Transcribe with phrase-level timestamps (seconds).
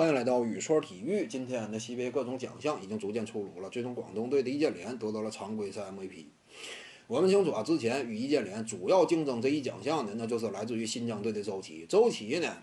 [0.00, 1.26] 欢迎来到宇说体育。
[1.26, 6.24] 今天的 CBA 各种奖项已经逐渐出炉了，最终广东队的易建联得到了常规赛 MVP。
[7.06, 11.84] 我们清楚啊，之前与易建联主要竞争这一奖项的，那就是来自于新疆队的周琦。
[11.86, 12.62] 周琦呢，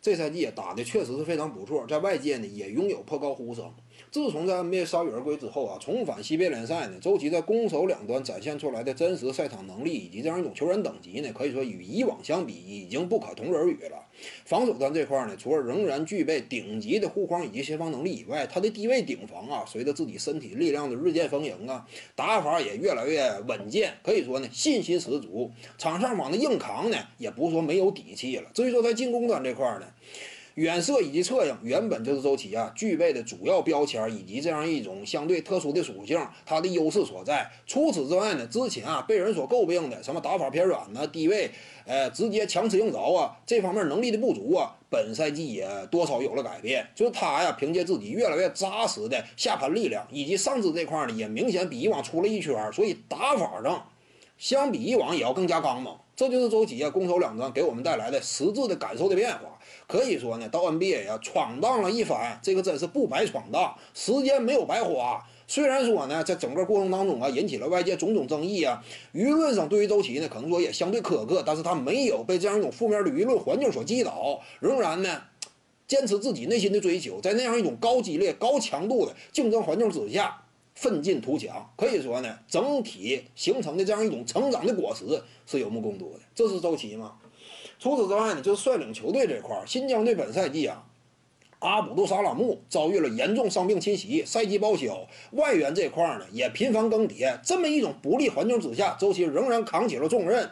[0.00, 3.70] 这赛季打的确实是非常不错，在外界呢也拥有颇高呼声。
[4.10, 14.04] 自从在 NBA 铩羽而归之后啊，重返 CBA 联赛呢，周琦在攻守两端展现出来的真实赛场能力以及这样一种球员等级呢，可以说与以往相比已经不可同日而语了。
[14.44, 25.50] 防守端这块呢，除了仍然具备顶级的护框以及协防能力以外，他的低位顶防啊，随着自己身体力量的日渐丰盈啊，打法也越来越稳健，可以说呢，信心十足。
[25.78, 28.50] 场上往的硬扛呢，也不是说没有底气了。
[28.52, 29.86] 至于说在进攻端这块呢，
[30.54, 37.50] 远射以及策应原本就是周琦啊具备的主要标签，以及这样一种相对特殊的属性，他的优势所在。
[37.66, 41.50] 除此之外呢，之前啊被人所诟病的什么打法偏软呢，低位
[41.86, 46.86] 呃直接强吃硬着啊，这方面能力的不足啊，本赛季也多少有了改变。
[46.94, 53.86] 就是他呀，凭借自己越来越扎实的下盘力量，以及上肢这块呢，也明显比以往出了一圈，所以打法上
[54.36, 55.96] 相比以往也要更加刚猛。
[56.20, 59.58] 这就是周琦啊攻守两端给我们带来的实质的感受的变化。
[59.86, 65.26] 可以说呢，到 NBA 啊闯荡了一番，这个真是不白闯荡，时间没有白花。
[65.46, 75.22] 虽然说呢，在整个过程当中啊，引起了外界种种争议啊，舆论上对于周琦呢，可能说也相对苛刻，但是他没有被这样一种负面的舆论环境所击倒，仍然呢，
[75.88, 80.42] 坚持自己内心的追求，在那样一种高激烈、高强度的竞争环境之下，
[80.74, 81.70] 奋进图强。
[81.76, 86.20] 可以说呢，整体形成的这样一种成长的果实是有目共睹的。
[86.34, 87.14] 这是周琦嘛？
[87.78, 90.84] 除此之外呢，就是率领球队这块，新疆队本赛季啊，
[91.60, 95.06] 阿卜杜沙拉木遭遇了严重伤病侵袭，赛季报销。
[95.32, 97.40] 外援这块呢，也频繁更迭。
[97.42, 100.50] 这么一种不利环境之下，周琦仍然扛起了重任，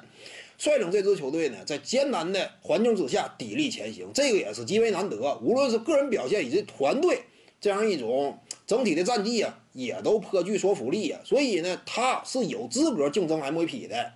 [0.56, 5.38] 率领这支球队呢，在艰难的环境之下砥砺前行，这个也是极为难得。
[5.42, 7.20] 无论是个人表现以及团队
[7.60, 11.20] 这样一种整体的战绩啊，也都颇具说服力啊。
[11.24, 14.12] 所以呢，他是有资格竞争 MVP 的。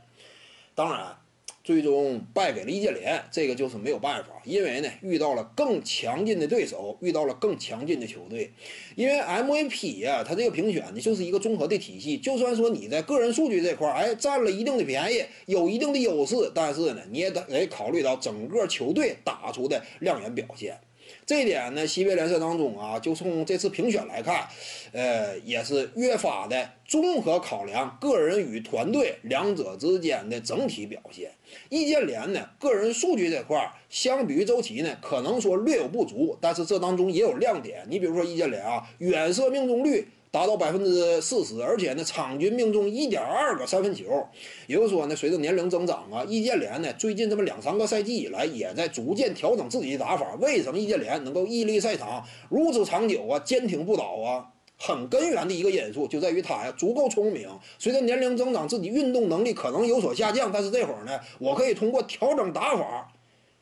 [0.77, 1.17] 当然。
[1.65, 8.53] 最终败给了易建联，这个就是没有办法，因为呢遇到了更强劲的对手，遇到了更强劲的球队。
[8.97, 20.77] 因为 MVP 呀，它这个评选呢就是一个综合的体系，就算说你在个人数据这块儿，哎占了一定的便宜，有一定的优势，但是呢你也得得考虑到整个球队打出的亮眼表现。
[21.25, 24.47] 这一点呢，西北联赛当中啊，就从这次评选来看，
[24.93, 31.31] 呃，也是越发的综合考量个人与团队两者之间的整体表现。
[31.71, 37.87] 易建联呢，个人数据这块儿，相比于周琦呢，可能说略有不足，但是这当中也有亮点。
[37.89, 40.07] 你比如说易建联啊，远射命中率。
[40.31, 44.27] 达到百分之四十，而且呢，场均命中一点二个三分球。
[44.67, 50.35] 也就是说呢，随着年龄增长啊，易建联呢，最近这么两三个赛季以来，也在逐渐调整自己的打法。
[50.41, 54.49] 为什么易建联能够屹立赛场如此长久啊，坚挺不倒啊？
[54.79, 57.49] 很根源的一个因素就在于他呀，足够聪明。
[57.79, 63.13] 随着年龄增长，自己运动能力可能有所下降，但是这会儿呢，我可以通过调整打法。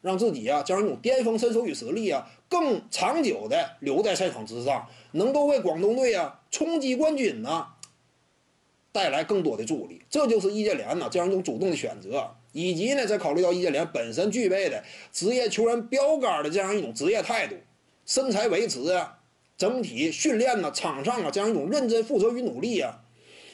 [0.02, 7.66] 让自己啊，这样一种巅峰身手与实力啊，更长久的留在赛场之上，能够为广东队啊冲击冠军呢
[8.92, 10.00] 带来更多的助力。
[10.08, 14.82] 这就是易建联呢这样一种主动的选择，以及呢，在考虑到易建联本身具备的
[15.12, 17.56] 职业球员标杆的这样一种职业态度、
[18.06, 19.18] 身材维持啊、
[19.60, 23.02] 整体训练呢、场上啊这样一种认真负责与努力啊，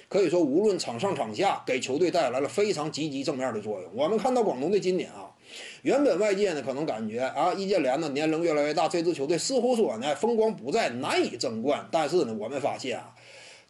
[0.09, 3.91] 可以说无论场上场下，给球队带来了非常积极正面的作用。
[3.93, 5.33] 我们看到广东队今年啊。
[5.83, 11.89] 原本外界呢可能感觉啊，易建联呢年龄越来越大，这支球队似乎说呢风光不再，难以争冠。
[11.91, 13.13] 但是呢，我们发现啊，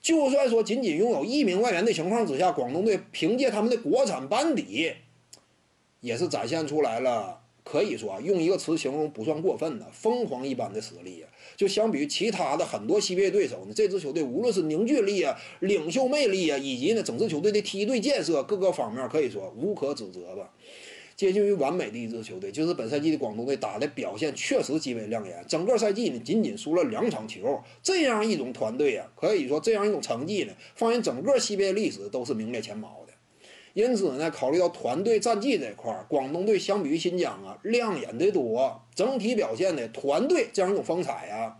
[0.03, 4.93] 就算说仅仅拥有一名外援的情况之下，广东队凭借他们的国产班底，
[6.03, 11.27] 也是展现出来了，可以说啊用一个词形容不算过分的疯狂一般的实力啊。
[11.57, 20.49] 就相比于其他的很多西北对手呢，这支球队无论是凝聚力啊、领袖魅力啊，以及呢整支球队的梯队建设各个方面，可以说无可指责吧。
[21.17, 25.43] 接近于完美的一支球队，就是本赛季的广东队打的表现确实极为亮眼。
[25.49, 33.06] 整个赛季呢，仅仅输了两场球，这样一种团队啊，可以说这样一种成绩呢，放眼整个西边历史都是名列前茅的。
[33.77, 41.59] 因此呢，考虑到团队战绩这块，广东队相比于新疆啊，亮眼的多，整体表现的团队这样一种风采啊，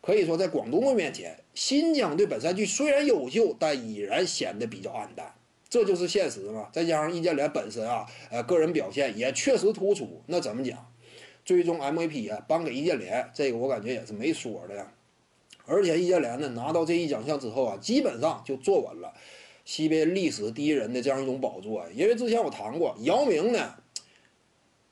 [0.00, 5.34] 可以说在广东队面前，新疆队本赛季虽然优秀，但依然显得比较暗淡。
[5.68, 10.22] 这就是现实嘛，再加上易建联本身啊，呃，个人表现也确实突出。
[10.28, 10.86] 那怎么讲？
[11.44, 14.92] 最终 MVP 啊，颁给易建联，这个我感觉也是没说的呀。
[15.66, 19.12] 而且易建联呢，拿到这一奖项之后啊，基本上就坐稳了
[19.64, 21.84] 西边历史第一人的这样一种宝座。
[21.94, 23.74] 因为之前我谈过，姚明呢，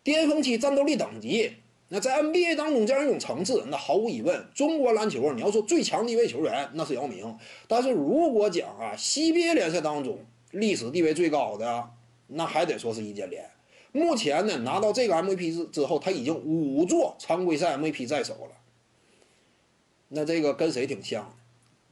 [0.03, 1.53] 巅峰期战斗力等级
[1.89, 7.37] 那在 NBA 当中这样一种层次，那毫无疑问，中国篮球你要说最强的一位球员，那是姚明。
[7.69, 10.19] 但是如果讲啊，CBA 联赛当中
[10.53, 11.91] 历史地位最高的，
[12.29, 13.51] 那还得说是易建联。
[13.93, 18.57] 目前呢，拿到这个 MVP 之之后，他已经五座常规赛 MVP 在手了。
[20.09, 21.37] 那这个跟谁挺像？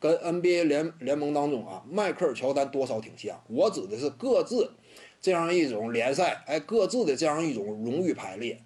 [0.01, 3.39] 跟 NBA 联联盟当中啊，迈克尔乔丹多少挺像。
[3.49, 4.73] 我指的是各自
[5.21, 8.59] 这样一种联赛，哎，各自的这样一种荣誉排列。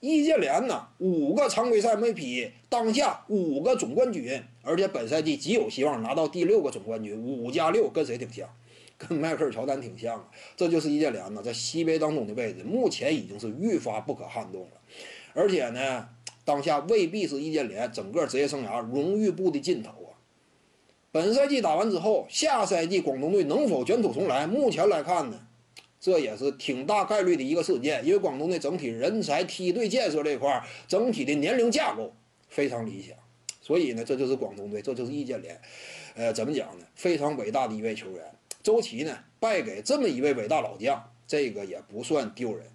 [0.00, 7.20] 易建联呢，五个常规赛 MVP，当下五个总冠军，而且本赛季极有希望拿到第六个总冠军。
[7.20, 8.48] 五加六跟谁挺像？
[8.96, 10.30] 跟迈克尔乔丹挺像啊。
[10.56, 14.68] 这就是易建联呢，在西杯当中的位置，目前已经是愈发不可撼动了。
[15.34, 16.08] 而且呢，
[16.46, 20.07] 当下未必是易建联整个职业生涯荣誉部的尽头。
[21.10, 24.46] 本赛季打完之后，下赛季广东队能否卷土重来？
[24.46, 25.40] 目前来看呢，
[25.98, 32.12] 这也是挺大概率的一个事件，因为广东队整体人才、梯队建设这块，整体的年龄架构
[32.48, 33.16] 非常理想，
[33.62, 35.58] 所以呢，这就是广东队，这就是易建联。
[36.14, 36.84] 呃，怎么讲呢？
[36.94, 38.22] 非常伟大的一位球员。
[38.62, 42.66] 周琦呢，败给这么一位伟大老将，这个也不算丢人。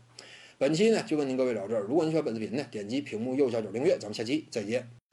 [0.57, 1.81] 本期呢，就跟您各位聊这儿。
[1.81, 5.02] 如果您喜欢本视频呢，点击屏幕右下角订阅，咱们下期再见。